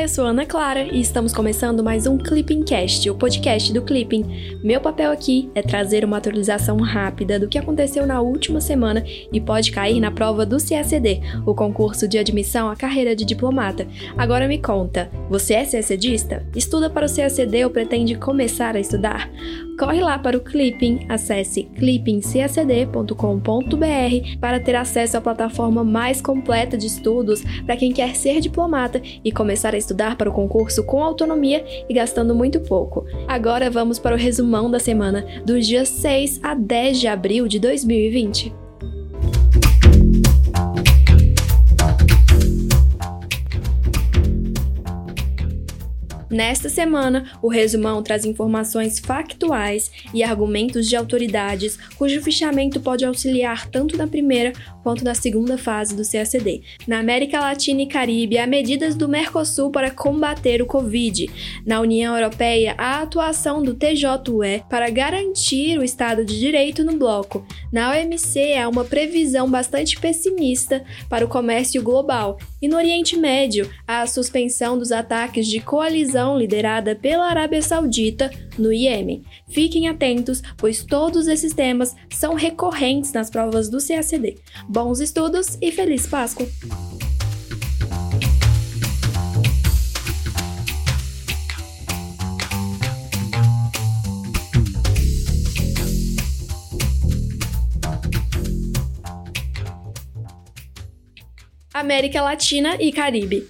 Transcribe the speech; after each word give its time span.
Olá, 0.00 0.06
eu 0.06 0.08
sou 0.08 0.24
Ana 0.24 0.46
Clara 0.46 0.84
e 0.84 0.98
estamos 0.98 1.34
começando 1.34 1.84
mais 1.84 2.06
um 2.06 2.16
Clipping 2.16 2.62
Cast, 2.62 3.10
o 3.10 3.14
podcast 3.14 3.70
do 3.70 3.82
Clipping. 3.82 4.58
Meu 4.64 4.80
papel 4.80 5.12
aqui 5.12 5.50
é 5.54 5.60
trazer 5.60 6.06
uma 6.06 6.16
atualização 6.16 6.78
rápida 6.78 7.38
do 7.38 7.46
que 7.46 7.58
aconteceu 7.58 8.06
na 8.06 8.22
última 8.22 8.62
semana 8.62 9.04
e 9.30 9.38
pode 9.38 9.70
cair 9.70 10.00
na 10.00 10.10
prova 10.10 10.46
do 10.46 10.56
CACD, 10.56 11.20
o 11.44 11.54
concurso 11.54 12.08
de 12.08 12.16
admissão 12.16 12.70
à 12.70 12.76
carreira 12.76 13.14
de 13.14 13.26
diplomata. 13.26 13.86
Agora 14.16 14.48
me 14.48 14.56
conta, 14.56 15.10
você 15.28 15.52
é 15.52 15.66
CACDista? 15.66 16.46
Estuda 16.56 16.88
para 16.88 17.04
o 17.04 17.14
CACD 17.14 17.66
ou 17.66 17.70
pretende 17.70 18.14
começar 18.14 18.76
a 18.76 18.80
estudar? 18.80 19.30
Corre 19.78 20.00
lá 20.00 20.18
para 20.18 20.36
o 20.36 20.40
Clipping, 20.40 21.06
acesse 21.10 21.62
clippingcacd.com.br 21.62 24.38
para 24.38 24.60
ter 24.60 24.76
acesso 24.76 25.18
à 25.18 25.20
plataforma 25.20 25.84
mais 25.84 26.22
completa 26.22 26.76
de 26.76 26.86
estudos 26.86 27.42
para 27.64 27.76
quem 27.76 27.92
quer 27.92 28.14
ser 28.14 28.40
diplomata 28.40 29.00
e 29.22 29.32
começar 29.32 29.74
a 29.74 29.78
estudar 29.78 29.89
para 30.16 30.28
o 30.28 30.32
concurso 30.32 30.84
com 30.84 31.02
autonomia 31.02 31.64
e 31.88 31.94
gastando 31.94 32.34
muito 32.34 32.60
pouco. 32.60 33.04
Agora 33.26 33.70
vamos 33.70 33.98
para 33.98 34.14
o 34.14 34.18
resumão 34.18 34.70
da 34.70 34.78
semana, 34.78 35.24
dos 35.44 35.66
dias 35.66 35.88
6 35.88 36.40
a 36.42 36.54
10 36.54 37.00
de 37.00 37.08
abril 37.08 37.48
de 37.48 37.58
2020. 37.58 38.69
Nesta 46.30 46.68
semana, 46.68 47.24
o 47.42 47.48
resumão 47.48 48.04
traz 48.04 48.24
informações 48.24 49.00
factuais 49.00 49.90
e 50.14 50.22
argumentos 50.22 50.88
de 50.88 50.94
autoridades 50.94 51.76
cujo 51.96 52.22
fichamento 52.22 52.80
pode 52.80 53.04
auxiliar 53.04 53.68
tanto 53.68 53.96
na 53.96 54.06
primeira 54.06 54.52
quanto 54.84 55.04
na 55.04 55.12
segunda 55.12 55.58
fase 55.58 55.96
do 55.96 56.08
CACD. 56.08 56.62
Na 56.86 57.00
América 57.00 57.40
Latina 57.40 57.82
e 57.82 57.86
Caribe, 57.86 58.38
há 58.38 58.46
medidas 58.46 58.94
do 58.94 59.08
Mercosul 59.08 59.72
para 59.72 59.90
combater 59.90 60.62
o 60.62 60.66
Covid. 60.66 61.28
Na 61.66 61.80
União 61.80 62.16
Europeia, 62.16 62.76
há 62.78 62.98
a 62.98 63.02
atuação 63.02 63.60
do 63.60 63.74
TJUE 63.74 64.62
para 64.70 64.88
garantir 64.88 65.78
o 65.78 65.82
Estado 65.82 66.24
de 66.24 66.38
Direito 66.38 66.84
no 66.84 66.96
bloco. 66.96 67.44
Na 67.72 67.90
OMC, 67.90 68.54
há 68.54 68.68
uma 68.68 68.84
previsão 68.84 69.50
bastante 69.50 69.98
pessimista 69.98 70.84
para 71.08 71.24
o 71.24 71.28
comércio 71.28 71.82
global. 71.82 72.38
E 72.60 72.68
no 72.68 72.76
Oriente 72.76 73.16
Médio, 73.16 73.70
a 73.86 74.06
suspensão 74.06 74.78
dos 74.78 74.92
ataques 74.92 75.46
de 75.46 75.60
coalizão 75.60 76.38
liderada 76.38 76.94
pela 76.94 77.26
Arábia 77.26 77.62
Saudita 77.62 78.30
no 78.58 78.72
Iêmen. 78.72 79.24
Fiquem 79.48 79.88
atentos, 79.88 80.42
pois 80.56 80.84
todos 80.84 81.26
esses 81.26 81.54
temas 81.54 81.96
são 82.10 82.34
recorrentes 82.34 83.12
nas 83.12 83.30
provas 83.30 83.68
do 83.68 83.78
CACD. 83.78 84.36
Bons 84.68 85.00
estudos 85.00 85.56
e 85.60 85.72
feliz 85.72 86.06
Páscoa! 86.06 86.46
América 101.80 102.20
Latina 102.20 102.76
e 102.78 102.92
Caribe. 102.92 103.48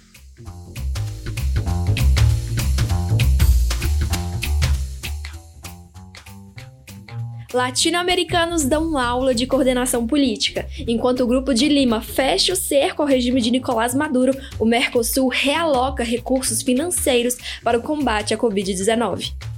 Latino-americanos 7.53 8.63
dão 8.63 8.97
aula 8.97 9.35
de 9.35 9.45
coordenação 9.45 10.07
política. 10.07 10.65
Enquanto 10.87 11.21
o 11.21 11.27
grupo 11.27 11.53
de 11.53 11.67
Lima 11.67 11.99
fecha 12.01 12.53
o 12.53 12.55
cerco 12.55 13.01
ao 13.01 13.07
regime 13.07 13.41
de 13.41 13.51
Nicolás 13.51 13.93
Maduro, 13.93 14.33
o 14.57 14.65
Mercosul 14.65 15.27
realoca 15.27 16.01
recursos 16.01 16.61
financeiros 16.61 17.35
para 17.61 17.77
o 17.77 17.81
combate 17.81 18.33
à 18.33 18.37
Covid-19. 18.37 19.50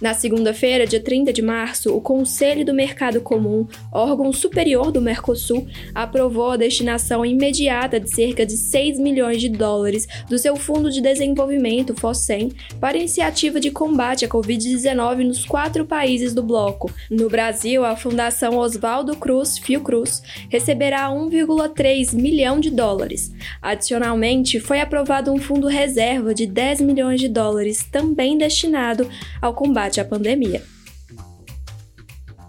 Na 0.00 0.14
segunda-feira, 0.14 0.86
dia 0.86 0.98
30 0.98 1.30
de 1.30 1.42
março, 1.42 1.94
o 1.94 2.00
Conselho 2.00 2.64
do 2.64 2.72
Mercado 2.72 3.20
Comum, 3.20 3.66
órgão 3.92 4.32
superior 4.32 4.90
do 4.90 4.98
Mercosul, 4.98 5.66
aprovou 5.94 6.52
a 6.52 6.56
destinação 6.56 7.24
imediata 7.24 8.00
de 8.00 8.08
cerca 8.08 8.46
de 8.46 8.56
6 8.56 8.98
milhões 8.98 9.42
de 9.42 9.50
dólares 9.50 10.08
do 10.26 10.38
seu 10.38 10.56
Fundo 10.56 10.90
de 10.90 11.02
Desenvolvimento, 11.02 11.94
FOSEM, 11.94 12.50
para 12.80 12.96
iniciativa 12.96 13.60
de 13.60 13.70
combate 13.70 14.24
à 14.24 14.28
Covid-19 14.28 15.26
nos 15.26 15.44
quatro 15.44 15.84
países 15.84 16.32
do 16.32 16.42
bloco. 16.42 16.90
No 17.10 17.28
Brasil, 17.28 17.84
a 17.84 17.94
Fundação 17.94 18.56
Oswaldo 18.56 19.14
Cruz 19.16 19.58
Fiocruz 19.58 20.22
receberá 20.48 21.10
1,3 21.10 22.14
milhão 22.14 22.58
de 22.58 22.70
dólares. 22.70 23.34
Adicionalmente, 23.60 24.60
foi 24.60 24.80
aprovado 24.80 25.30
um 25.30 25.36
fundo 25.36 25.66
reserva 25.66 26.32
de 26.32 26.46
10 26.46 26.80
milhões 26.80 27.20
de 27.20 27.28
dólares, 27.28 27.84
também 27.84 28.38
destinado 28.38 29.06
ao 29.42 29.52
combate 29.52 29.89
combate 29.90 30.00
à 30.00 30.04
pandemia. 30.04 30.62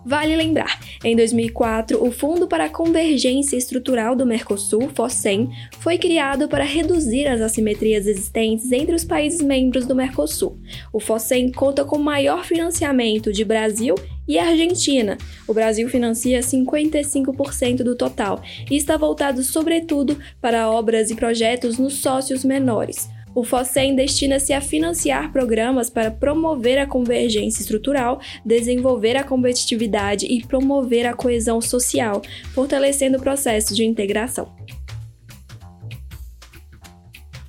Vale 0.04 0.36
lembrar, 0.36 0.80
em 1.04 1.16
2004, 1.16 2.04
o 2.04 2.12
Fundo 2.12 2.48
para 2.48 2.66
a 2.66 2.70
Convergência 2.70 3.56
Estrutural 3.56 4.16
do 4.16 4.26
Mercosul, 4.26 4.90
FOSEM, 4.90 5.52
foi 5.80 6.00
criado 6.00 6.48
para 6.48 6.64
reduzir 6.64 7.28
as 7.28 7.40
assimetrias 7.40 8.08
existentes 8.08 8.72
entre 8.72 8.96
os 8.96 9.04
países 9.04 9.42
membros 9.42 9.86
do 9.86 9.94
Mercosul. 9.94 10.58
O 10.92 11.00
FOSEM 11.00 11.52
conta 11.52 11.86
com 11.86 12.00
maior 12.00 12.46
financiamento 12.46 13.32
de 13.32 13.46
Brasil 13.46 13.94
e 14.28 14.40
Argentina. 14.40 15.20
O 15.48 15.54
Brasil 15.54 15.88
financia 15.88 16.40
55% 16.40 17.84
do 17.84 17.96
total 17.96 18.42
e 18.72 18.76
está 18.76 18.98
voltado 18.98 19.44
sobretudo 19.44 20.18
para 20.42 20.70
obras 20.70 21.12
e 21.12 21.16
projetos 21.16 21.78
nos 21.78 22.02
sócios 22.02 22.44
menores. 22.44 23.08
O 23.34 23.44
FOSEM 23.44 23.96
destina-se 23.96 24.52
a 24.52 24.60
financiar 24.60 25.32
programas 25.32 25.90
para 25.90 26.12
promover 26.12 26.78
a 26.78 26.86
convergência 26.86 27.62
estrutural, 27.62 28.20
desenvolver 28.46 29.16
a 29.16 29.24
competitividade 29.24 30.26
e 30.26 30.46
promover 30.46 31.06
a 31.06 31.14
coesão 31.14 31.62
social, 31.62 32.22
fortalecendo 32.54 33.18
o 33.18 33.22
processo 33.22 33.74
de 33.74 33.86
integração. 33.86 34.54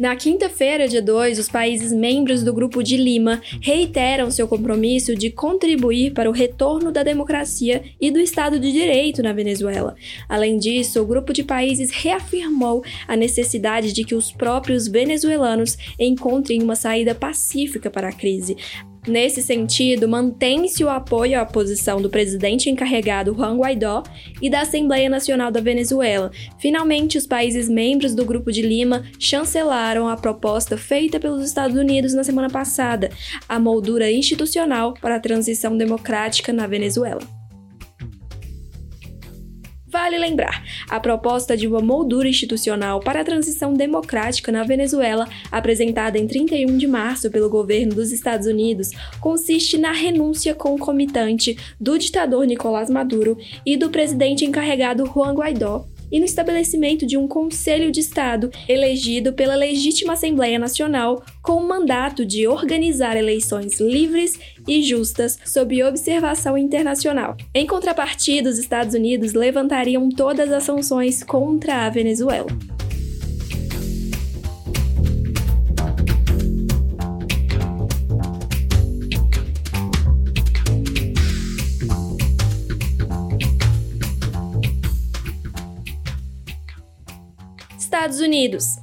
Na 0.02 0.16
quinta-feira, 0.16 0.88
dia 0.88 1.00
2, 1.00 1.38
os 1.38 1.48
países 1.48 1.92
membros 1.92 2.42
do 2.42 2.52
Grupo 2.52 2.82
de 2.82 2.96
Lima 2.96 3.40
reiteram 3.60 4.32
seu 4.32 4.48
compromisso 4.48 5.14
de 5.14 5.30
contribuir 5.30 6.12
para 6.12 6.28
o 6.28 6.32
retorno 6.32 6.90
da 6.90 7.04
democracia 7.04 7.84
e 8.00 8.10
do 8.10 8.18
Estado 8.18 8.58
de 8.58 8.72
Direito 8.72 9.22
na 9.22 9.32
Venezuela. 9.32 9.94
Além 10.28 10.58
disso, 10.58 11.00
o 11.00 11.06
grupo 11.06 11.32
de 11.32 11.44
países 11.44 11.92
reafirmou 11.92 12.82
a 13.06 13.14
necessidade 13.14 13.92
de 13.92 14.02
que 14.02 14.16
os 14.16 14.32
próprios 14.32 14.88
venezuelanos 14.88 15.78
encontrem 15.96 16.60
uma 16.64 16.74
saída 16.74 17.14
pacífica 17.14 17.88
para 17.88 18.08
a 18.08 18.12
crise, 18.12 18.56
Nesse 19.06 19.42
sentido, 19.42 20.06
mantém-se 20.06 20.84
o 20.84 20.88
apoio 20.88 21.40
à 21.40 21.44
posição 21.44 22.00
do 22.00 22.08
presidente 22.08 22.70
encarregado 22.70 23.34
Juan 23.34 23.56
Guaidó 23.56 24.04
e 24.40 24.48
da 24.48 24.60
Assembleia 24.60 25.10
Nacional 25.10 25.50
da 25.50 25.60
Venezuela. 25.60 26.30
Finalmente, 26.60 27.18
os 27.18 27.26
países 27.26 27.68
membros 27.68 28.14
do 28.14 28.24
Grupo 28.24 28.52
de 28.52 28.62
Lima 28.62 29.02
chancelaram 29.18 30.08
a 30.08 30.16
proposta 30.16 30.76
feita 30.76 31.18
pelos 31.18 31.44
Estados 31.44 31.76
Unidos 31.76 32.14
na 32.14 32.22
semana 32.22 32.48
passada, 32.48 33.10
a 33.48 33.58
moldura 33.58 34.08
institucional 34.08 34.94
para 34.94 35.16
a 35.16 35.20
transição 35.20 35.76
democrática 35.76 36.52
na 36.52 36.68
Venezuela. 36.68 37.41
Vale 40.02 40.18
lembrar, 40.18 40.64
a 40.90 40.98
proposta 40.98 41.56
de 41.56 41.68
uma 41.68 41.78
moldura 41.78 42.28
institucional 42.28 42.98
para 42.98 43.20
a 43.20 43.24
transição 43.24 43.72
democrática 43.72 44.50
na 44.50 44.64
Venezuela, 44.64 45.28
apresentada 45.48 46.18
em 46.18 46.26
31 46.26 46.76
de 46.76 46.88
março 46.88 47.30
pelo 47.30 47.48
governo 47.48 47.94
dos 47.94 48.10
Estados 48.10 48.48
Unidos, 48.48 48.90
consiste 49.20 49.78
na 49.78 49.92
renúncia 49.92 50.56
concomitante 50.56 51.56
do 51.80 51.96
ditador 51.96 52.44
Nicolás 52.46 52.90
Maduro 52.90 53.38
e 53.64 53.76
do 53.76 53.90
presidente 53.90 54.44
encarregado 54.44 55.06
Juan 55.06 55.34
Guaidó 55.34 55.86
e 56.12 56.20
no 56.20 56.26
estabelecimento 56.26 57.06
de 57.06 57.16
um 57.16 57.26
Conselho 57.26 57.90
de 57.90 58.00
Estado 58.00 58.50
elegido 58.68 59.32
pela 59.32 59.56
legítima 59.56 60.12
Assembleia 60.12 60.58
Nacional 60.58 61.24
com 61.42 61.54
o 61.54 61.66
mandato 61.66 62.24
de 62.24 62.46
organizar 62.46 63.16
eleições 63.16 63.80
livres 63.80 64.38
e 64.68 64.82
justas 64.82 65.38
sob 65.44 65.82
observação 65.82 66.58
internacional. 66.58 67.36
Em 67.54 67.66
contrapartida, 67.66 68.50
os 68.50 68.58
Estados 68.58 68.94
Unidos 68.94 69.32
levantariam 69.32 70.08
todas 70.10 70.52
as 70.52 70.64
sanções 70.64 71.22
contra 71.24 71.86
a 71.86 71.90
Venezuela. 71.90 72.48
Estados 88.12 88.20
Unidos. 88.20 88.76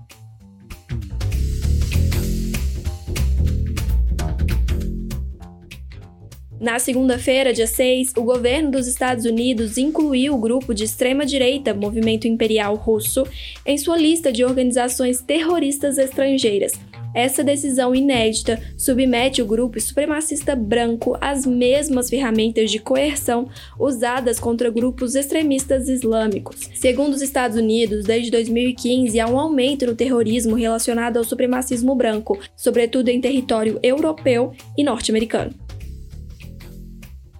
Na 6.60 6.78
segunda-feira, 6.78 7.54
dia 7.54 7.68
6, 7.68 8.14
o 8.18 8.24
governo 8.24 8.72
dos 8.72 8.88
Estados 8.88 9.26
Unidos 9.26 9.78
incluiu 9.78 10.34
o 10.34 10.38
grupo 10.38 10.74
de 10.74 10.84
extrema-direita 10.84 11.74
Movimento 11.74 12.28
Imperial 12.28 12.76
Russo 12.76 13.26
em 13.66 13.78
sua 13.78 13.98
lista 13.98 14.32
de 14.32 14.44
organizações 14.44 15.22
terroristas 15.22 15.98
estrangeiras. 15.98 16.74
Essa 17.14 17.44
decisão 17.44 17.96
inédita 17.96 18.62
submete 18.78 19.42
o 19.42 19.46
grupo 19.46 19.80
supremacista 19.80 20.56
branco 20.56 21.18
às 21.20 21.46
mesmas 21.46 22.10
ferramentas 22.10 22.70
de 22.70 22.80
coerção 22.80 23.50
usadas 23.80 24.40
contra 24.40 24.70
grupos 24.70 25.16
extremistas 25.16 25.90
islâmicos. 25.90 26.70
Segundo 26.76 27.14
os 27.14 27.22
Estados 27.22 27.58
Unidos, 27.58 28.06
desde 28.06 28.32
2015 28.32 29.20
há 29.20 29.28
um 29.28 29.40
aumento 29.40 29.86
no 29.86 29.96
terrorismo 29.96 30.56
relacionado 30.56 31.18
ao 31.18 31.24
supremacismo 31.24 31.96
branco, 31.96 32.40
sobretudo 32.56 33.10
em 33.10 33.22
território 33.22 33.80
europeu 33.82 34.54
e 34.78 34.84
norte-americano. 34.84 35.54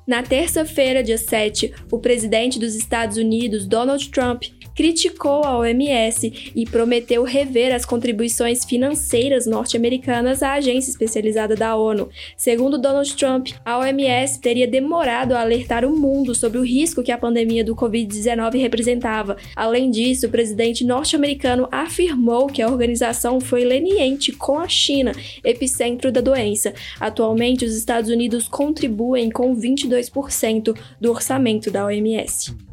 Na 0.10 0.24
terça-feira, 0.24 1.04
dia 1.04 1.20
7, 1.20 1.72
o 1.92 2.00
presidente 2.00 2.58
dos 2.58 2.74
Estados 2.74 3.16
Unidos, 3.16 3.68
Donald 3.68 4.10
Trump, 4.10 4.46
criticou 4.80 5.44
a 5.44 5.58
OMS 5.58 6.54
e 6.56 6.66
prometeu 6.66 7.24
rever 7.24 7.76
as 7.76 7.84
contribuições 7.84 8.64
financeiras 8.64 9.46
norte-americanas 9.46 10.42
à 10.42 10.54
agência 10.54 10.90
especializada 10.90 11.54
da 11.54 11.76
ONU. 11.76 12.08
Segundo 12.38 12.78
Donald 12.78 13.14
Trump, 13.18 13.50
a 13.66 13.78
OMS 13.78 14.40
teria 14.40 14.66
demorado 14.66 15.34
a 15.34 15.42
alertar 15.42 15.84
o 15.84 15.94
mundo 15.94 16.34
sobre 16.34 16.60
o 16.60 16.64
risco 16.64 17.04
que 17.04 17.12
a 17.12 17.18
pandemia 17.18 17.62
do 17.62 17.76
Covid-19 17.76 18.58
representava. 18.58 19.36
Além 19.54 19.92
disso, 19.92 20.28
o 20.28 20.32
presidente 20.32 20.86
norte-americano 20.86 21.68
afirmou 21.70 22.48
que 22.48 22.62
a 22.62 22.70
organização 22.70 23.42
foi 23.42 23.66
leniente 23.66 24.32
com 24.32 24.58
a 24.58 24.70
China, 24.70 25.12
epicentro 25.44 26.10
da 26.10 26.22
doença. 26.22 26.74
Atualmente, 27.02 27.66
os 27.66 27.76
Estados 27.76 28.10
Unidos 28.10 28.48
contribuem 28.48 29.30
com 29.30 29.54
22% 29.54 30.74
do 31.02 31.12
orçamento 31.12 31.70
da 31.70 31.86
OMS. 31.86 32.69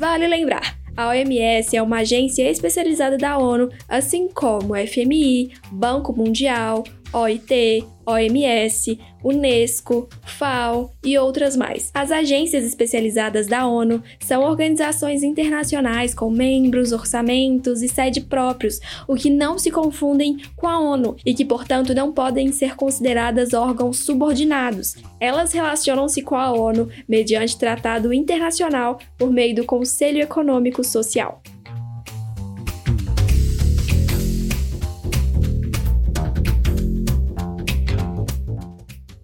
Vale 0.00 0.26
lembrar, 0.26 0.78
a 0.96 1.08
OMS 1.08 1.76
é 1.76 1.82
uma 1.82 1.98
agência 1.98 2.50
especializada 2.50 3.18
da 3.18 3.36
ONU, 3.36 3.68
assim 3.86 4.28
como 4.28 4.72
o 4.72 4.86
FMI, 4.86 5.52
Banco 5.70 6.16
Mundial, 6.16 6.84
OIT, 7.12 7.84
OMS, 8.06 8.98
Unesco, 9.22 10.08
FAO 10.24 10.90
e 11.04 11.18
outras 11.18 11.56
mais. 11.56 11.90
As 11.94 12.10
agências 12.10 12.64
especializadas 12.64 13.46
da 13.46 13.66
ONU 13.66 14.02
são 14.20 14.42
organizações 14.42 15.22
internacionais 15.22 16.14
com 16.14 16.30
membros, 16.30 16.92
orçamentos 16.92 17.82
e 17.82 17.88
sede 17.88 18.20
próprios, 18.20 18.80
o 19.06 19.14
que 19.14 19.30
não 19.30 19.58
se 19.58 19.70
confundem 19.70 20.38
com 20.56 20.66
a 20.66 20.78
ONU 20.78 21.16
e 21.24 21.34
que, 21.34 21.44
portanto, 21.44 21.94
não 21.94 22.12
podem 22.12 22.50
ser 22.52 22.74
consideradas 22.76 23.52
órgãos 23.52 23.98
subordinados. 23.98 24.96
Elas 25.18 25.52
relacionam-se 25.52 26.22
com 26.22 26.36
a 26.36 26.52
ONU 26.52 26.88
mediante 27.08 27.58
tratado 27.58 28.12
internacional 28.12 28.98
por 29.18 29.30
meio 29.30 29.54
do 29.54 29.64
Conselho 29.64 30.20
Econômico 30.20 30.82
Social. 30.82 31.42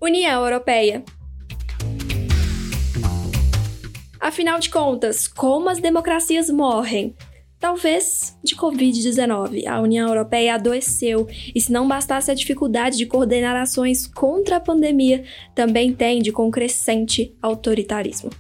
União 0.06 0.44
Europeia. 0.44 1.02
Afinal 4.20 4.60
de 4.60 4.70
contas, 4.70 5.26
como 5.26 5.68
as 5.68 5.80
democracias 5.80 6.48
morrem? 6.48 7.16
Talvez 7.58 8.38
de 8.44 8.54
Covid-19. 8.54 9.66
A 9.66 9.80
União 9.80 10.08
Europeia 10.08 10.54
adoeceu 10.54 11.26
e, 11.52 11.60
se 11.60 11.72
não 11.72 11.88
bastasse 11.88 12.30
a 12.30 12.34
dificuldade 12.34 12.96
de 12.96 13.06
coordenar 13.06 13.56
ações 13.56 14.06
contra 14.06 14.56
a 14.56 14.60
pandemia, 14.60 15.24
também 15.56 15.92
tende 15.92 16.30
com 16.30 16.52
crescente 16.52 17.34
autoritarismo. 17.42 18.30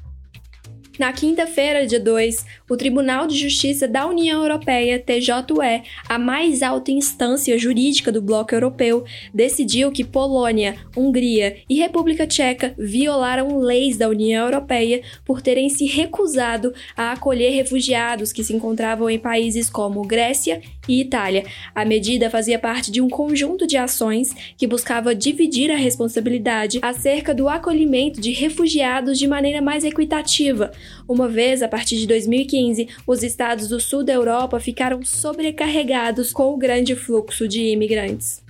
Na 0.98 1.12
quinta-feira, 1.12 1.86
dia 1.86 2.00
2, 2.00 2.46
o 2.70 2.76
Tribunal 2.76 3.26
de 3.26 3.36
Justiça 3.36 3.86
da 3.86 4.06
União 4.06 4.40
Europeia, 4.40 4.98
TJUE, 4.98 5.82
a 6.08 6.18
mais 6.18 6.62
alta 6.62 6.90
instância 6.90 7.58
jurídica 7.58 8.10
do 8.10 8.22
bloco 8.22 8.54
europeu, 8.54 9.04
decidiu 9.32 9.92
que 9.92 10.02
Polônia, 10.02 10.76
Hungria 10.96 11.58
e 11.68 11.74
República 11.74 12.26
Tcheca 12.26 12.74
violaram 12.78 13.58
leis 13.58 13.98
da 13.98 14.08
União 14.08 14.46
Europeia 14.46 15.02
por 15.22 15.42
terem 15.42 15.68
se 15.68 15.84
recusado 15.84 16.72
a 16.96 17.12
acolher 17.12 17.50
refugiados 17.50 18.32
que 18.32 18.42
se 18.42 18.54
encontravam 18.54 19.10
em 19.10 19.18
países 19.18 19.68
como 19.68 20.06
Grécia 20.06 20.62
e 20.88 21.00
Itália. 21.00 21.44
A 21.74 21.84
medida 21.84 22.30
fazia 22.30 22.58
parte 22.58 22.90
de 22.90 23.00
um 23.00 23.08
conjunto 23.08 23.66
de 23.66 23.76
ações 23.76 24.34
que 24.56 24.66
buscava 24.66 25.14
dividir 25.14 25.70
a 25.70 25.76
responsabilidade 25.76 26.78
acerca 26.82 27.34
do 27.34 27.48
acolhimento 27.48 28.20
de 28.20 28.32
refugiados 28.32 29.18
de 29.18 29.26
maneira 29.26 29.60
mais 29.60 29.84
equitativa, 29.84 30.72
uma 31.08 31.28
vez, 31.28 31.62
a 31.62 31.68
partir 31.68 31.96
de 31.96 32.06
2015, 32.06 32.88
os 33.06 33.22
estados 33.22 33.68
do 33.68 33.80
sul 33.80 34.02
da 34.02 34.12
Europa 34.12 34.58
ficaram 34.58 35.04
sobrecarregados 35.04 36.32
com 36.32 36.52
o 36.52 36.56
grande 36.56 36.96
fluxo 36.96 37.46
de 37.46 37.62
imigrantes. 37.62 38.45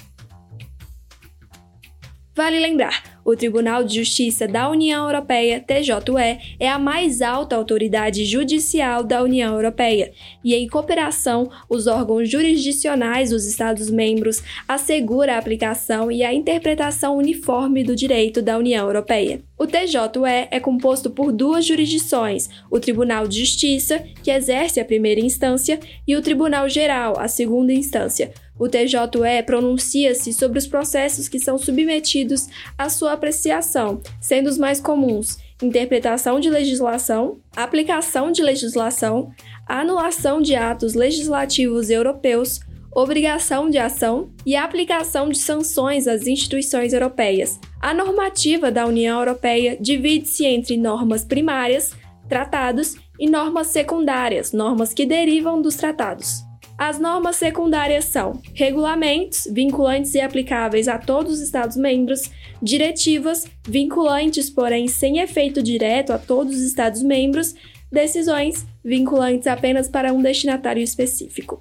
Vale 2.36 2.60
lembrar, 2.60 3.02
o 3.24 3.34
Tribunal 3.34 3.82
de 3.82 3.94
Justiça 3.94 4.46
da 4.46 4.68
União 4.68 5.06
Europeia, 5.06 5.58
TJUE, 5.58 6.38
é 6.60 6.68
a 6.68 6.78
mais 6.78 7.22
alta 7.22 7.56
autoridade 7.56 8.26
judicial 8.26 9.02
da 9.02 9.22
União 9.22 9.54
Europeia 9.54 10.12
e, 10.44 10.54
em 10.54 10.68
cooperação, 10.68 11.50
os 11.66 11.86
órgãos 11.86 12.30
jurisdicionais 12.30 13.30
dos 13.30 13.46
Estados-membros 13.46 14.42
assegura 14.68 15.34
a 15.34 15.38
aplicação 15.38 16.12
e 16.12 16.22
a 16.22 16.34
interpretação 16.34 17.16
uniforme 17.16 17.82
do 17.82 17.96
direito 17.96 18.42
da 18.42 18.58
União 18.58 18.84
Europeia. 18.84 19.40
O 19.58 19.66
TJUE 19.66 20.48
é 20.50 20.60
composto 20.60 21.08
por 21.08 21.32
duas 21.32 21.64
jurisdições: 21.64 22.50
o 22.70 22.78
Tribunal 22.78 23.26
de 23.26 23.40
Justiça, 23.40 24.04
que 24.22 24.30
exerce 24.30 24.78
a 24.78 24.84
primeira 24.84 25.22
instância, 25.22 25.80
e 26.06 26.14
o 26.14 26.20
Tribunal 26.20 26.68
Geral, 26.68 27.18
a 27.18 27.28
segunda 27.28 27.72
instância. 27.72 28.30
O 28.58 28.68
TJE 28.68 29.42
pronuncia-se 29.44 30.32
sobre 30.32 30.58
os 30.58 30.66
processos 30.66 31.28
que 31.28 31.38
são 31.38 31.58
submetidos 31.58 32.48
à 32.78 32.88
sua 32.88 33.12
apreciação, 33.12 34.00
sendo 34.20 34.48
os 34.48 34.58
mais 34.58 34.80
comuns 34.80 35.38
interpretação 35.62 36.38
de 36.38 36.50
legislação, 36.50 37.38
aplicação 37.56 38.30
de 38.30 38.42
legislação, 38.42 39.32
anulação 39.66 40.40
de 40.42 40.54
atos 40.54 40.94
legislativos 40.94 41.88
europeus, 41.88 42.60
obrigação 42.94 43.70
de 43.70 43.78
ação 43.78 44.30
e 44.44 44.54
aplicação 44.54 45.28
de 45.28 45.38
sanções 45.38 46.06
às 46.06 46.26
instituições 46.26 46.92
europeias. 46.92 47.58
A 47.80 47.94
normativa 47.94 48.70
da 48.70 48.86
União 48.86 49.18
Europeia 49.18 49.76
divide-se 49.80 50.44
entre 50.44 50.76
normas 50.76 51.24
primárias, 51.24 51.92
tratados, 52.28 52.94
e 53.18 53.28
normas 53.28 53.68
secundárias, 53.68 54.52
normas 54.52 54.92
que 54.92 55.06
derivam 55.06 55.60
dos 55.62 55.76
tratados. 55.76 56.44
As 56.78 56.98
normas 56.98 57.36
secundárias 57.36 58.04
são 58.04 58.42
regulamentos, 58.52 59.48
vinculantes 59.50 60.14
e 60.14 60.20
aplicáveis 60.20 60.88
a 60.88 60.98
todos 60.98 61.34
os 61.34 61.40
Estados-membros, 61.40 62.30
diretivas, 62.62 63.46
vinculantes, 63.66 64.50
porém 64.50 64.86
sem 64.86 65.20
efeito 65.20 65.62
direto 65.62 66.12
a 66.12 66.18
todos 66.18 66.54
os 66.54 66.62
Estados-membros, 66.62 67.54
decisões, 67.90 68.66
vinculantes 68.84 69.46
apenas 69.46 69.88
para 69.88 70.12
um 70.12 70.20
destinatário 70.20 70.82
específico. 70.82 71.60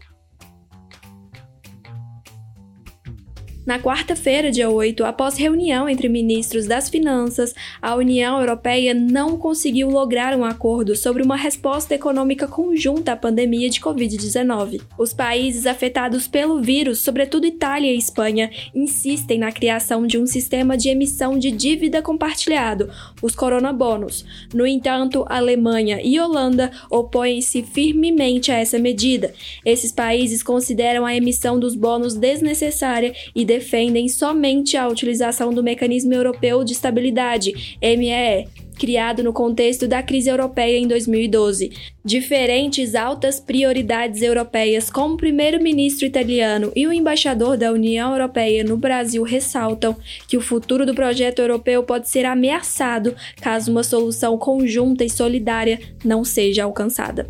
Na 3.65 3.79
quarta-feira, 3.79 4.51
dia 4.51 4.69
8, 4.69 5.03
após 5.03 5.37
reunião 5.37 5.89
entre 5.89 6.07
ministros 6.07 6.67
das 6.67 6.87
Finanças, 6.87 7.55
a 7.81 7.95
União 7.95 8.39
Europeia 8.39 8.93
não 8.93 9.39
conseguiu 9.39 9.89
lograr 9.89 10.37
um 10.37 10.45
acordo 10.45 10.95
sobre 10.95 11.23
uma 11.23 11.35
resposta 11.35 11.95
econômica 11.95 12.47
conjunta 12.47 13.13
à 13.13 13.15
pandemia 13.15 13.67
de 13.67 13.79
Covid-19. 13.79 14.81
Os 14.99 15.15
países 15.15 15.65
afetados 15.65 16.27
pelo 16.27 16.61
vírus, 16.61 16.99
sobretudo 16.99 17.47
Itália 17.47 17.91
e 17.91 17.97
Espanha, 17.97 18.51
insistem 18.75 19.39
na 19.39 19.51
criação 19.51 20.05
de 20.05 20.19
um 20.19 20.27
sistema 20.27 20.77
de 20.77 20.89
emissão 20.89 21.35
de 21.35 21.49
dívida 21.49 22.03
compartilhado, 22.03 22.91
os 23.19 23.33
coronabonos. 23.33 24.23
No 24.53 24.67
entanto, 24.67 25.25
Alemanha 25.27 25.99
e 26.03 26.19
Holanda 26.19 26.71
opõem-se 26.87 27.63
firmemente 27.63 28.51
a 28.51 28.57
essa 28.59 28.77
medida. 28.77 29.33
Esses 29.65 29.91
países 29.91 30.43
consideram 30.43 31.03
a 31.03 31.15
emissão 31.15 31.59
dos 31.59 31.73
bônus 31.73 32.13
desnecessária 32.13 33.11
e 33.33 33.43
defendem 33.55 34.09
somente 34.09 34.75
a 34.75 34.85
utilização 34.87 35.53
do 35.53 35.63
Mecanismo 35.63 36.13
Europeu 36.13 36.61
de 36.65 36.73
Estabilidade, 36.73 37.77
MEE, 37.81 38.47
criado 38.77 39.23
no 39.23 39.31
contexto 39.31 39.87
da 39.87 40.03
crise 40.03 40.29
europeia 40.29 40.77
em 40.77 40.85
2012. 40.85 41.71
Diferentes 42.03 42.95
altas 42.95 43.39
prioridades 43.39 44.21
europeias, 44.21 44.89
como 44.89 45.13
o 45.13 45.17
primeiro-ministro 45.17 46.05
italiano 46.05 46.69
e 46.75 46.85
o 46.85 46.91
embaixador 46.91 47.55
da 47.55 47.71
União 47.71 48.11
Europeia 48.11 48.61
no 48.61 48.75
Brasil, 48.75 49.23
ressaltam 49.23 49.95
que 50.27 50.35
o 50.35 50.41
futuro 50.41 50.85
do 50.85 50.93
projeto 50.93 51.39
europeu 51.39 51.81
pode 51.81 52.09
ser 52.09 52.25
ameaçado 52.25 53.15
caso 53.41 53.71
uma 53.71 53.83
solução 53.83 54.37
conjunta 54.37 55.05
e 55.05 55.09
solidária 55.09 55.79
não 56.03 56.25
seja 56.25 56.65
alcançada. 56.65 57.25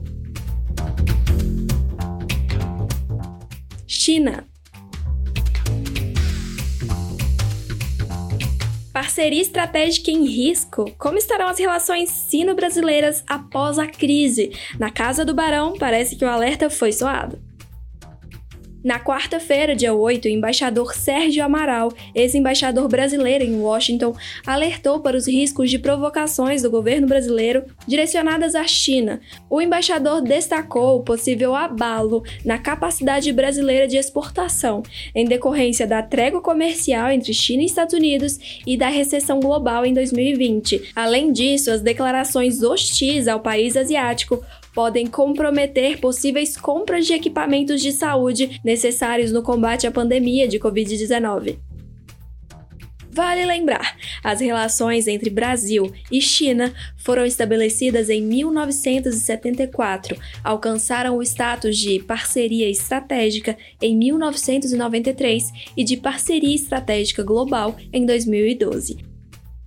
China 3.86 4.55
Parceria 8.96 9.42
estratégica 9.42 10.10
em 10.10 10.24
risco? 10.24 10.90
Como 10.98 11.18
estarão 11.18 11.50
as 11.50 11.60
relações 11.60 12.10
sino-brasileiras 12.10 13.26
após 13.28 13.78
a 13.78 13.86
crise? 13.86 14.54
Na 14.80 14.90
Casa 14.90 15.26
do 15.26 15.34
Barão, 15.34 15.74
parece 15.78 16.16
que 16.16 16.24
o 16.24 16.30
alerta 16.30 16.70
foi 16.70 16.94
soado. 16.94 17.38
Na 18.86 19.00
quarta-feira, 19.00 19.76
dia 19.76 19.96
8, 19.96 20.26
o 20.26 20.30
embaixador 20.30 20.94
Sérgio 20.94 21.44
Amaral, 21.44 21.92
ex-embaixador 22.14 22.88
brasileiro 22.88 23.44
em 23.44 23.60
Washington, 23.60 24.16
alertou 24.46 25.00
para 25.00 25.18
os 25.18 25.28
riscos 25.28 25.72
de 25.72 25.80
provocações 25.80 26.62
do 26.62 26.70
governo 26.70 27.08
brasileiro 27.08 27.64
direcionadas 27.88 28.54
à 28.54 28.68
China. 28.68 29.20
O 29.50 29.60
embaixador 29.60 30.22
destacou 30.22 31.00
o 31.00 31.04
possível 31.04 31.56
abalo 31.56 32.22
na 32.46 32.60
capacidade 32.60 33.34
brasileira 33.34 33.88
de 33.88 33.98
exportação, 33.98 34.84
em 35.16 35.26
decorrência 35.26 35.88
da 35.88 36.04
trégua 36.04 36.40
comercial 36.40 37.10
entre 37.10 37.34
China 37.34 37.64
e 37.64 37.66
Estados 37.66 37.96
Unidos 37.96 38.38
e 38.68 38.78
da 38.78 38.88
recessão 38.88 39.40
global 39.40 39.84
em 39.84 39.96
2020. 39.96 40.92
Além 40.96 41.32
disso, 41.32 41.72
as 41.72 41.82
declarações 41.82 42.62
hostis 42.62 43.28
ao 43.28 43.40
país 43.40 43.76
asiático 43.76 44.46
podem 44.76 45.08
comprometer 45.08 46.00
possíveis 46.00 46.58
compras 46.58 47.08
de 47.08 47.14
equipamentos 47.14 47.82
de 47.82 47.94
saúde 47.94 48.60
necessários 48.64 49.32
no 49.32 49.42
combate 49.42 49.88
à 49.88 49.92
pandemia 49.92 50.48
de 50.48 50.60
Covid-19. 50.60 51.58
Vale 53.16 53.46
lembrar, 53.46 53.96
as 54.22 54.42
relações 54.42 55.08
entre 55.08 55.30
Brasil 55.30 55.90
e 56.12 56.20
China 56.20 56.74
foram 56.98 57.26
estabelecidas 57.26 58.10
em 58.10 58.22
1974, 58.22 60.18
alcançaram 60.44 61.16
o 61.16 61.24
status 61.24 61.78
de 61.78 62.00
parceria 62.00 62.70
estratégica 62.70 63.58
em 63.82 63.96
1993 63.96 65.50
e 65.78 65.86
de 65.86 65.96
parceria 65.96 66.54
estratégica 66.54 67.24
global 67.24 67.78
em 67.94 68.06
2012. 68.06 69.15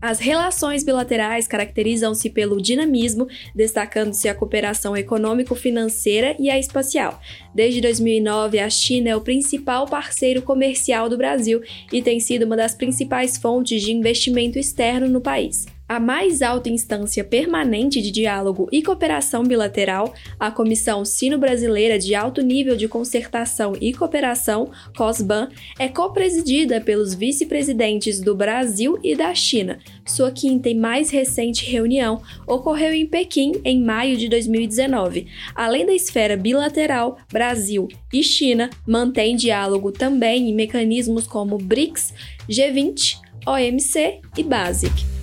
As 0.00 0.20
relações 0.20 0.84
bilaterais 0.84 1.48
caracterizam-se 1.48 2.30
pelo 2.30 2.62
dinamismo, 2.62 3.26
destacando-se 3.52 4.28
a 4.28 4.34
cooperação 4.34 4.96
econômico-financeira 4.96 6.36
e 6.38 6.48
a 6.48 6.56
espacial. 6.56 7.20
Desde 7.52 7.80
2009, 7.80 8.60
a 8.60 8.70
China 8.70 9.10
é 9.10 9.16
o 9.16 9.20
principal 9.20 9.86
parceiro 9.86 10.40
comercial 10.40 11.08
do 11.08 11.18
Brasil 11.18 11.60
e 11.92 12.00
tem 12.00 12.20
sido 12.20 12.44
uma 12.44 12.56
das 12.56 12.76
principais 12.76 13.36
fontes 13.36 13.82
de 13.82 13.92
investimento 13.92 14.56
externo 14.56 15.08
no 15.08 15.20
país 15.20 15.66
a 15.88 15.98
mais 15.98 16.42
alta 16.42 16.68
instância 16.68 17.24
permanente 17.24 18.02
de 18.02 18.10
diálogo 18.10 18.68
e 18.70 18.82
cooperação 18.82 19.42
bilateral, 19.42 20.12
a 20.38 20.50
Comissão 20.50 21.04
Sino-Brasileira 21.04 21.98
de 21.98 22.14
Alto 22.14 22.42
Nível 22.42 22.76
de 22.76 22.86
Concertação 22.86 23.72
e 23.80 23.94
Cooperação, 23.94 24.70
COSBAN, 24.96 25.48
é 25.78 25.88
co-presidida 25.88 26.80
pelos 26.80 27.14
vice-presidentes 27.14 28.20
do 28.20 28.34
Brasil 28.34 28.98
e 29.02 29.16
da 29.16 29.34
China. 29.34 29.78
Sua 30.04 30.30
quinta 30.30 30.68
e 30.68 30.74
mais 30.74 31.10
recente 31.10 31.64
reunião 31.64 32.20
ocorreu 32.46 32.92
em 32.92 33.06
Pequim 33.06 33.52
em 33.64 33.82
maio 33.82 34.16
de 34.16 34.28
2019. 34.28 35.26
Além 35.54 35.86
da 35.86 35.94
esfera 35.94 36.36
bilateral, 36.36 37.18
Brasil 37.32 37.88
e 38.12 38.22
China 38.22 38.68
mantêm 38.86 39.36
diálogo 39.36 39.90
também 39.90 40.50
em 40.50 40.54
mecanismos 40.54 41.26
como 41.26 41.56
BRICS, 41.56 42.12
G20, 42.48 43.16
OMC 43.46 44.20
e 44.36 44.42
BASIC. 44.42 45.17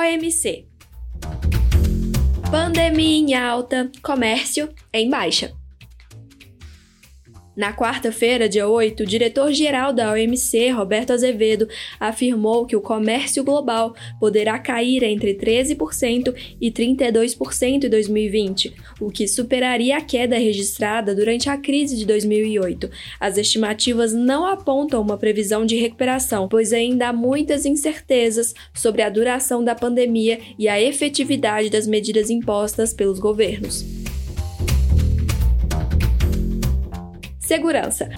OMC. 0.00 0.66
Pandemia 2.50 3.18
em 3.18 3.34
alta, 3.34 3.92
comércio 4.02 4.70
em 4.94 5.10
baixa. 5.10 5.59
Na 7.60 7.74
quarta-feira, 7.74 8.48
dia 8.48 8.66
8, 8.66 9.02
o 9.02 9.06
diretor-geral 9.06 9.92
da 9.92 10.10
OMC, 10.12 10.70
Roberto 10.70 11.12
Azevedo, 11.12 11.68
afirmou 12.00 12.64
que 12.64 12.74
o 12.74 12.80
comércio 12.80 13.44
global 13.44 13.94
poderá 14.18 14.58
cair 14.58 15.02
entre 15.02 15.34
13% 15.34 16.34
e 16.58 16.72
32% 16.72 17.84
em 17.84 17.90
2020, 17.90 18.74
o 18.98 19.10
que 19.10 19.28
superaria 19.28 19.98
a 19.98 20.00
queda 20.00 20.38
registrada 20.38 21.14
durante 21.14 21.50
a 21.50 21.58
crise 21.58 21.98
de 21.98 22.06
2008. 22.06 22.90
As 23.20 23.36
estimativas 23.36 24.14
não 24.14 24.46
apontam 24.46 25.02
uma 25.02 25.18
previsão 25.18 25.66
de 25.66 25.76
recuperação, 25.76 26.48
pois 26.48 26.72
ainda 26.72 27.08
há 27.08 27.12
muitas 27.12 27.66
incertezas 27.66 28.54
sobre 28.72 29.02
a 29.02 29.10
duração 29.10 29.62
da 29.62 29.74
pandemia 29.74 30.40
e 30.58 30.66
a 30.66 30.80
efetividade 30.80 31.68
das 31.68 31.86
medidas 31.86 32.30
impostas 32.30 32.94
pelos 32.94 33.18
governos. 33.18 33.99
Segurança. 37.50 38.08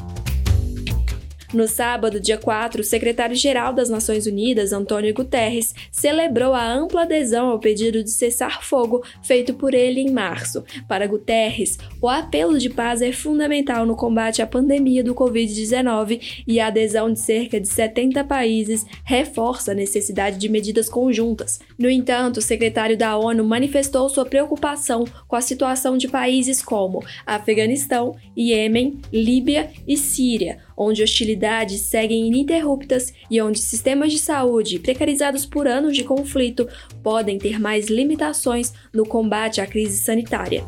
No 1.53 1.69
sábado, 1.69 2.19
dia 2.19 2.39
4, 2.39 2.81
o 2.81 2.85
secretário-geral 2.85 3.75
das 3.75 3.91
Nações 3.91 4.27
Unidas, 4.27 4.73
Antônio 4.73 5.13
Guterres, 5.13 5.75
celebrou 5.91 6.55
a 6.55 6.67
ampla 6.67 7.03
adesão 7.03 7.51
ao 7.51 7.59
pedido 7.59 8.03
de 8.03 8.11
cessar 8.11 8.65
fogo 8.65 9.05
feito 9.23 9.53
por 9.53 9.75
ele 9.75 10.01
em 10.01 10.11
março. 10.11 10.65
Para 10.89 11.07
Guterres, 11.07 11.79
o 12.01 12.09
apelo 12.09 12.59
de 12.59 12.71
paz 12.71 13.03
é 13.03 13.13
fundamental 13.13 13.85
no 13.85 13.95
combate 13.95 14.41
à 14.41 14.47
pandemia 14.47 15.05
do 15.05 15.15
Covid-19 15.15 16.45
e 16.47 16.59
a 16.59 16.69
adesão 16.69 17.13
de 17.13 17.21
cerca 17.21 17.61
de 17.61 17.69
70 17.69 18.25
países 18.25 18.87
reforça 19.05 19.73
a 19.73 19.75
necessidade 19.75 20.39
de 20.39 20.49
medidas 20.49 20.89
conjuntas. 20.89 21.61
No 21.79 21.91
entanto, 21.91 22.39
o 22.39 22.43
secretário 22.43 22.97
da 22.97 23.15
ONU 23.19 23.45
manifestou 23.45 24.09
sua 24.09 24.25
preocupação 24.25 25.05
com 25.29 25.37
a 25.37 25.43
situação 25.43 25.99
de 25.99 26.09
países 26.09 26.63
como 26.63 27.05
Afeganistão, 27.27 28.17
Iêmen, 28.35 29.03
Líbia 29.13 29.71
e 29.87 29.99
Síria 29.99 30.61
onde 30.83 31.03
hostilidades 31.03 31.83
seguem 31.83 32.27
ininterruptas 32.27 33.13
e 33.31 33.41
onde 33.41 33.59
sistemas 33.59 34.13
de 34.13 34.19
saúde, 34.19 34.79
precarizados 34.79 35.47
por 35.47 35.67
anos 35.67 35.97
de 35.97 36.05
conflito, 36.05 36.69
podem 37.03 37.39
ter 37.39 37.61
mais 37.61 37.89
limitações 37.89 38.73
no 38.93 39.07
combate 39.07 39.61
à 39.61 39.67
crise 39.67 39.99
sanitária. 39.99 40.65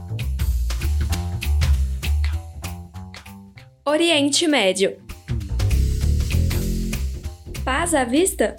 Oriente 3.85 4.47
Médio 4.47 4.97
Paz 7.65 7.95
à 7.95 8.05
vista? 8.05 8.57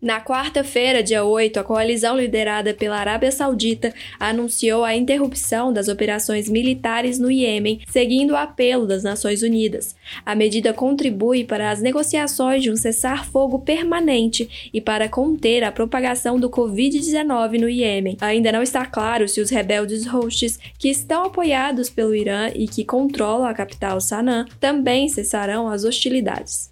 Na 0.00 0.20
quarta-feira, 0.20 1.02
dia 1.02 1.24
8, 1.24 1.58
a 1.58 1.64
coalizão 1.64 2.16
liderada 2.16 2.72
pela 2.72 2.98
Arábia 2.98 3.32
Saudita 3.32 3.92
anunciou 4.20 4.84
a 4.84 4.94
interrupção 4.94 5.72
das 5.72 5.88
operações 5.88 6.48
militares 6.48 7.18
no 7.18 7.28
Iêmen, 7.28 7.80
seguindo 7.88 8.30
o 8.30 8.36
apelo 8.36 8.86
das 8.86 9.02
Nações 9.02 9.42
Unidas. 9.42 9.96
A 10.24 10.36
medida 10.36 10.72
contribui 10.72 11.42
para 11.42 11.72
as 11.72 11.80
negociações 11.80 12.62
de 12.62 12.70
um 12.70 12.76
cessar-fogo 12.76 13.58
permanente 13.58 14.70
e 14.72 14.80
para 14.80 15.08
conter 15.08 15.64
a 15.64 15.72
propagação 15.72 16.38
do 16.38 16.48
Covid-19 16.48 17.58
no 17.58 17.68
Iêmen. 17.68 18.16
Ainda 18.20 18.52
não 18.52 18.62
está 18.62 18.86
claro 18.86 19.26
se 19.26 19.40
os 19.40 19.50
rebeldes 19.50 20.06
Houthis, 20.06 20.60
que 20.78 20.88
estão 20.88 21.24
apoiados 21.24 21.90
pelo 21.90 22.14
Irã 22.14 22.52
e 22.54 22.68
que 22.68 22.84
controlam 22.84 23.48
a 23.48 23.52
capital 23.52 24.00
Sanaa, 24.00 24.46
também 24.60 25.08
cessarão 25.08 25.68
as 25.68 25.82
hostilidades. 25.82 26.70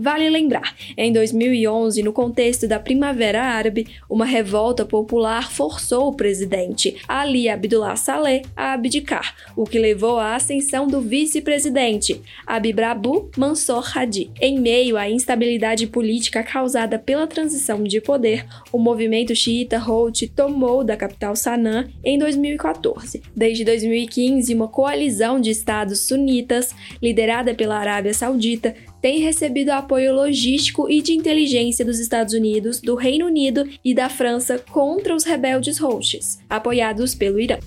Vale 0.00 0.30
lembrar, 0.30 0.76
em 0.96 1.12
2011, 1.12 2.04
no 2.04 2.12
contexto 2.12 2.68
da 2.68 2.78
Primavera 2.78 3.42
Árabe, 3.42 3.88
uma 4.08 4.24
revolta 4.24 4.86
popular 4.86 5.50
forçou 5.50 6.06
o 6.06 6.14
presidente 6.14 6.94
Ali 7.08 7.48
Abdullah 7.48 7.96
Saleh 7.96 8.42
a 8.56 8.74
abdicar, 8.74 9.34
o 9.56 9.64
que 9.64 9.76
levou 9.76 10.16
à 10.16 10.36
ascensão 10.36 10.86
do 10.86 11.00
vice-presidente 11.00 12.22
Abibrabu 12.46 13.28
Mansour 13.36 13.90
Hadi. 13.92 14.30
Em 14.40 14.60
meio 14.60 14.96
à 14.96 15.10
instabilidade 15.10 15.88
política 15.88 16.44
causada 16.44 16.96
pela 16.96 17.26
transição 17.26 17.82
de 17.82 18.00
poder, 18.00 18.46
o 18.70 18.78
movimento 18.78 19.34
xiita 19.34 19.82
Houthi 19.84 20.28
tomou 20.28 20.84
da 20.84 20.96
capital 20.96 21.34
Sanaa 21.34 21.88
em 22.04 22.16
2014. 22.20 23.20
Desde 23.34 23.64
2015, 23.64 24.54
uma 24.54 24.68
coalizão 24.68 25.40
de 25.40 25.50
estados 25.50 26.06
sunitas, 26.06 26.70
liderada 27.02 27.52
pela 27.52 27.76
Arábia 27.76 28.14
Saudita, 28.14 28.76
tem 29.00 29.20
recebido 29.20 29.70
apoio 29.70 30.12
logístico 30.12 30.90
e 30.90 31.00
de 31.00 31.12
inteligência 31.12 31.84
dos 31.84 31.98
Estados 31.98 32.34
Unidos, 32.34 32.80
do 32.80 32.94
Reino 32.94 33.26
Unido 33.26 33.68
e 33.84 33.94
da 33.94 34.08
França 34.08 34.58
contra 34.58 35.14
os 35.14 35.24
rebeldes 35.24 35.80
Houthis, 35.80 36.38
apoiados 36.48 37.14
pelo 37.14 37.40
Irã. 37.40 37.58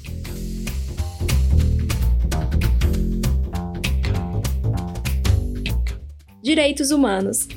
Direitos 6.43 6.91
humanos. 6.91 7.47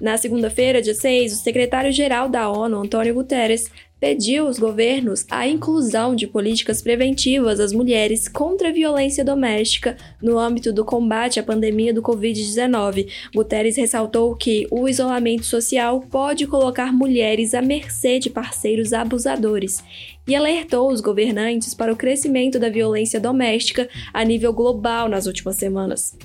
Na 0.00 0.18
segunda-feira, 0.18 0.82
dia 0.82 0.94
6, 0.94 1.32
o 1.32 1.36
secretário-geral 1.36 2.28
da 2.28 2.50
ONU, 2.50 2.76
Antônio 2.76 3.14
Guterres, 3.14 3.70
pediu 4.00 4.46
aos 4.46 4.58
governos 4.58 5.24
a 5.30 5.48
inclusão 5.48 6.14
de 6.14 6.26
políticas 6.26 6.82
preventivas 6.82 7.58
às 7.58 7.72
mulheres 7.72 8.28
contra 8.28 8.68
a 8.68 8.72
violência 8.72 9.24
doméstica 9.24 9.96
no 10.20 10.38
âmbito 10.38 10.72
do 10.72 10.84
combate 10.84 11.40
à 11.40 11.42
pandemia 11.42 11.92
do 11.94 12.02
Covid-19. 12.02 13.08
Guterres 13.34 13.76
ressaltou 13.76 14.34
que 14.34 14.66
o 14.70 14.88
isolamento 14.88 15.46
social 15.46 16.00
pode 16.00 16.46
colocar 16.46 16.92
mulheres 16.92 17.54
à 17.54 17.62
mercê 17.62 18.18
de 18.18 18.28
parceiros 18.28 18.92
abusadores 18.92 19.82
e 20.26 20.34
alertou 20.34 20.90
os 20.90 21.00
governantes 21.00 21.74
para 21.74 21.92
o 21.92 21.96
crescimento 21.96 22.58
da 22.58 22.68
violência 22.68 23.20
doméstica 23.20 23.88
a 24.12 24.24
nível 24.24 24.52
global 24.52 25.08
nas 25.08 25.26
últimas 25.26 25.56
semanas. 25.56 26.16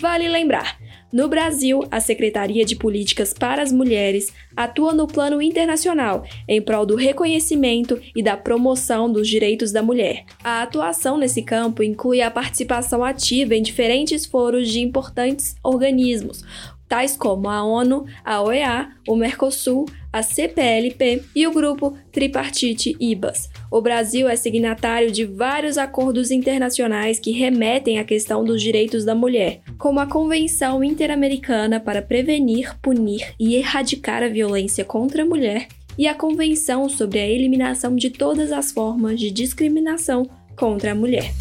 Vale 0.00 0.28
lembrar 0.28 0.78
no 1.10 1.26
Brasil, 1.26 1.84
a 1.90 2.00
Secretaria 2.00 2.66
de 2.66 2.76
Políticas 2.76 3.32
para 3.32 3.62
as 3.62 3.72
Mulheres 3.72 4.32
atua 4.54 4.92
no 4.92 5.06
plano 5.06 5.40
internacional 5.40 6.24
em 6.46 6.60
prol 6.60 6.84
do 6.84 6.96
reconhecimento 6.96 7.98
e 8.14 8.22
da 8.22 8.36
promoção 8.36 9.10
dos 9.10 9.26
direitos 9.26 9.72
da 9.72 9.82
mulher. 9.82 10.24
A 10.44 10.60
atuação 10.60 11.16
nesse 11.16 11.42
campo 11.42 11.82
inclui 11.82 12.20
a 12.20 12.30
participação 12.30 13.02
ativa 13.02 13.54
em 13.54 13.62
diferentes 13.62 14.26
foros 14.26 14.68
de 14.68 14.80
importantes 14.80 15.56
organismos, 15.62 16.44
tais 16.88 17.16
como 17.16 17.48
a 17.48 17.62
ONU, 17.62 18.06
a 18.24 18.40
OEA, 18.40 18.88
o 19.06 19.14
Mercosul, 19.14 19.86
a 20.12 20.22
CPLP 20.22 21.22
e 21.36 21.46
o 21.46 21.52
grupo 21.52 21.96
Tripartite 22.10 22.96
IBAS. 22.98 23.50
O 23.70 23.82
Brasil 23.82 24.26
é 24.28 24.36
signatário 24.36 25.10
de 25.10 25.24
vários 25.26 25.76
acordos 25.76 26.30
internacionais 26.30 27.20
que 27.20 27.30
remetem 27.30 27.98
à 27.98 28.04
questão 28.04 28.42
dos 28.42 28.62
direitos 28.62 29.04
da 29.04 29.14
mulher, 29.14 29.60
como 29.76 30.00
a 30.00 30.06
Convenção 30.06 30.82
Interamericana 30.82 31.78
para 31.78 32.00
Prevenir, 32.00 32.78
Punir 32.80 33.34
e 33.38 33.56
Erradicar 33.56 34.22
a 34.22 34.28
Violência 34.28 34.84
contra 34.84 35.22
a 35.22 35.26
Mulher 35.26 35.68
e 35.98 36.06
a 36.06 36.14
Convenção 36.14 36.88
sobre 36.88 37.18
a 37.18 37.26
Eliminação 37.26 37.94
de 37.94 38.08
Todas 38.08 38.50
as 38.50 38.72
Formas 38.72 39.20
de 39.20 39.30
Discriminação 39.30 40.28
contra 40.56 40.92
a 40.92 40.94
Mulher. 40.94 41.32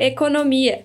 Economia 0.00 0.84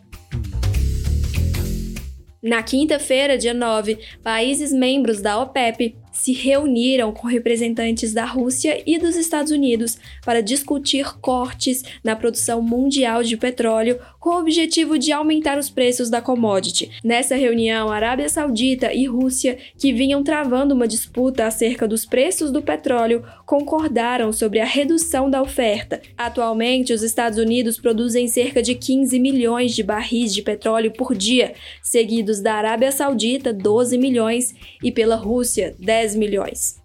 na 2.42 2.64
quinta-feira, 2.64 3.38
dia 3.38 3.54
9, 3.54 4.00
países 4.24 4.72
membros 4.72 5.22
da 5.22 5.42
OPEP 5.42 5.98
se 6.12 6.32
reuniram 6.32 7.12
com 7.12 7.28
representantes 7.28 8.14
da 8.14 8.26
Rússia 8.26 8.82
e 8.86 8.98
dos 8.98 9.16
Estados 9.16 9.52
Unidos 9.52 9.98
para 10.24 10.42
discutir 10.42 11.18
cortes 11.20 11.84
na 12.04 12.16
produção 12.16 12.62
mundial 12.62 13.24
de 13.24 13.36
petróleo 13.36 14.00
com 14.20 14.32
o 14.32 14.40
objetivo 14.40 14.98
de 14.98 15.12
aumentar 15.12 15.58
os 15.58 15.70
preços 15.70 16.10
da 16.10 16.22
commodity. 16.22 16.92
Nessa 17.04 17.36
reunião, 17.36 17.92
Arábia 17.92 18.28
Saudita 18.28 18.94
e 18.94 19.06
Rússia, 19.06 19.58
que 19.78 19.94
vinham 19.94 20.24
travando 20.24 20.74
uma 20.74 20.88
disputa 20.88 21.46
acerca 21.46 21.88
dos 21.88 22.06
preços 22.06 22.52
do 22.52 22.62
petróleo, 22.62 23.24
concordaram 23.46 24.34
sobre 24.34 24.60
a 24.60 24.66
redução 24.66 25.30
da 25.30 25.42
oferta. 25.42 26.02
Atualmente, 26.18 26.92
os 26.92 27.04
Estados 27.04 27.38
Unidos 27.38 27.80
produzem 27.80 28.28
cerca 28.28 28.62
de 28.62 28.76
15 28.76 29.20
milhões 29.20 29.76
de 29.76 29.84
barris 29.84 30.34
de 30.34 30.42
petróleo 30.42 30.92
por 30.92 31.16
dia, 31.16 31.54
seguidos 31.82 32.42
da 32.42 32.56
Arábia 32.56 32.92
Saudita, 32.92 33.54
12 33.54 33.98
milhões, 33.98 34.54
e 34.84 34.92
pela 34.92 35.16
Rússia, 35.16 35.76
10 35.80 36.10
10 36.10 36.16
milhões. 36.16 36.82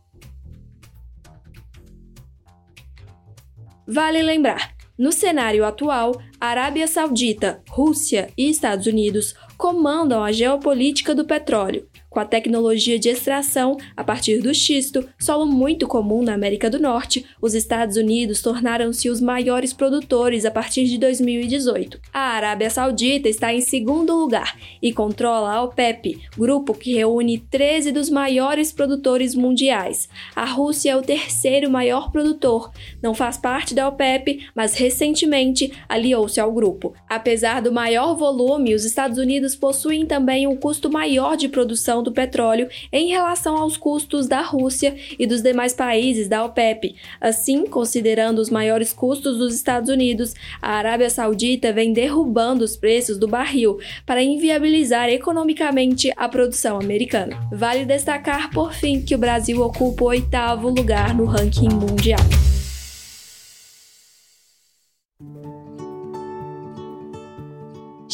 Vale 3.87 4.23
lembrar, 4.23 4.74
no 4.99 5.13
cenário 5.13 5.65
atual, 5.65 6.13
Arábia 6.41 6.87
Saudita, 6.87 7.63
Rússia 7.69 8.31
e 8.37 8.49
Estados 8.49 8.87
Unidos 8.87 9.35
comandam 9.57 10.23
a 10.23 10.31
geopolítica 10.31 11.15
do 11.15 11.25
petróleo, 11.25 11.89
com 12.14 12.21
a 12.21 12.25
tecnologia 12.25 12.97
de 12.97 13.09
extração 13.09 13.76
a 13.97 14.04
partir 14.04 14.38
do 14.40 14.54
xisto, 14.54 15.04
solo 15.18 15.44
muito 15.44 15.88
comum 15.88 16.23
na 16.23 16.33
América 16.33 16.71
do 16.71 16.78
Norte, 16.78 17.26
os 17.42 17.54
Estados 17.54 17.97
Unidos 17.97 18.40
tornaram-se 18.40 19.11
os 19.11 19.21
maiores 19.21 19.73
produtores 19.73 20.44
a 20.44 20.50
partir 20.50 20.85
de 20.85 20.97
2018. 20.97 21.99
A 22.12 22.21
Arábia 22.21 22.71
Saudita 22.71 23.28
está 23.28 23.52
em 23.52 23.61
segundo 23.61 24.14
lugar 24.14 24.56
e 24.80 24.92
controla 24.92 25.54
a 25.54 25.62
OPEP, 25.64 26.21
grupo 26.38 26.73
que 26.73 26.94
reúne 26.94 27.38
13 27.38 27.90
dos 27.90 28.09
maiores 28.09 28.71
produtores 28.71 29.35
mundiais. 29.35 30.09
A 30.37 30.44
Rússia 30.44 30.92
é 30.92 30.97
o 30.97 31.02
terceiro 31.02 31.68
maior 31.68 32.12
produtor, 32.12 32.71
não 33.02 33.12
faz 33.12 33.37
parte 33.37 33.75
da 33.75 33.88
OPEP, 33.88 34.47
mas 34.54 34.76
recentemente 34.76 35.73
aliou-se 35.88 36.38
ao 36.38 36.52
grupo. 36.52 36.94
Apesar 37.09 37.61
do 37.61 37.73
maior 37.73 38.14
volume, 38.14 38.73
os 38.73 38.85
Estados 38.85 39.18
Unidos 39.18 39.56
possuem 39.56 40.06
também 40.06 40.47
um 40.47 40.54
custo 40.54 40.88
maior 40.88 41.37
de 41.37 41.49
produção 41.49 42.03
do 42.04 42.12
petróleo 42.12 42.68
em 42.92 43.08
relação 43.08 43.56
aos 43.56 43.76
custos 43.76 44.28
da 44.28 44.40
Rússia 44.43 44.95
e 45.19 45.26
dos 45.26 45.43
demais 45.43 45.73
países 45.73 46.28
da 46.28 46.45
OPEP. 46.45 46.95
Assim, 47.21 47.67
considerando 47.67 48.38
os 48.38 48.50
maiores 48.50 48.93
custos 48.93 49.38
dos 49.38 49.54
Estados 49.54 49.90
Unidos, 49.90 50.34
a 50.62 50.73
Arábia 50.75 51.10
Saudita 51.10 51.73
vem 51.73 51.93
derrubando 51.93 52.64
os 52.64 52.76
preços 52.76 53.19
do 53.19 53.26
barril 53.26 53.78
para 54.06 54.23
inviabilizar 54.23 55.08
economicamente 55.08 56.12
a 56.17 56.28
produção 56.28 56.78
americana. 56.78 57.36
Vale 57.50 57.84
destacar, 57.84 58.50
por 58.50 58.73
fim, 58.73 59.02
que 59.02 59.14
o 59.14 59.19
Brasil 59.19 59.60
ocupa 59.60 60.04
o 60.04 60.08
oitavo 60.08 60.69
lugar 60.69 61.14
no 61.14 61.25
ranking 61.25 61.71
mundial. 61.71 62.21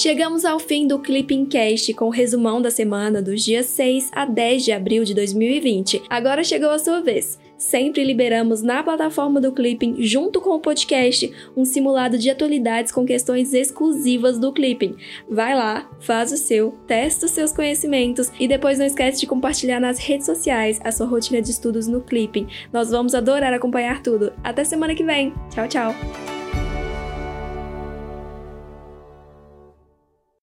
Chegamos 0.03 0.47
ao 0.47 0.59
fim 0.59 0.87
do 0.87 0.99
Clipping 0.99 1.45
Cast 1.45 1.93
com 1.93 2.07
o 2.07 2.11
resumão 2.11 2.63
da 2.63 2.71
semana 2.71 3.21
dos 3.21 3.45
dias 3.45 3.67
6 3.67 4.09
a 4.15 4.25
10 4.25 4.65
de 4.65 4.73
abril 4.73 5.05
de 5.05 5.13
2020. 5.13 6.05
Agora 6.09 6.43
chegou 6.43 6.71
a 6.71 6.79
sua 6.79 7.03
vez. 7.03 7.39
Sempre 7.59 8.03
liberamos 8.03 8.63
na 8.63 8.83
plataforma 8.83 9.43
do 9.43 9.53
Clipping, 9.53 9.97
junto 9.99 10.41
com 10.41 10.55
o 10.55 10.59
podcast, 10.59 11.31
um 11.55 11.67
simulado 11.67 12.17
de 12.17 12.31
atualidades 12.31 12.91
com 12.91 13.05
questões 13.05 13.53
exclusivas 13.53 14.39
do 14.39 14.55
Clipping. 14.55 14.97
Vai 15.29 15.55
lá, 15.55 15.87
faz 16.01 16.33
o 16.33 16.39
seu, 16.39 16.73
testa 16.87 17.27
os 17.27 17.33
seus 17.33 17.53
conhecimentos 17.53 18.33
e 18.41 18.49
depois 18.49 18.79
não 18.79 18.87
esquece 18.87 19.21
de 19.21 19.27
compartilhar 19.27 19.81
nas 19.81 19.99
redes 19.99 20.25
sociais 20.25 20.81
a 20.83 20.91
sua 20.91 21.05
rotina 21.05 21.43
de 21.43 21.51
estudos 21.51 21.87
no 21.87 22.01
Clipping. 22.01 22.47
Nós 22.73 22.91
vamos 22.91 23.15
adorar 23.15 23.53
acompanhar 23.53 24.03
tudo. 24.03 24.33
Até 24.43 24.65
semana 24.65 24.95
que 24.95 25.05
vem. 25.05 25.35
Tchau, 25.51 25.69
tchau. 25.69 26.40